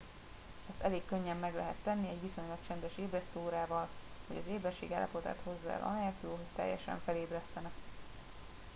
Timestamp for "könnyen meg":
1.05-1.53